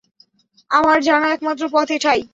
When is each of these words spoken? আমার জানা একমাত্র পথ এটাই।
আমার 0.71 0.97
জানা 1.01 1.27
একমাত্র 1.31 1.63
পথ 1.73 1.87
এটাই। 1.91 2.21